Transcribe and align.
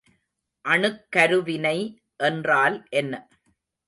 அணுக்கருவினை 0.65 1.75
என்றால் 2.19 2.77
என்ன? 2.91 3.13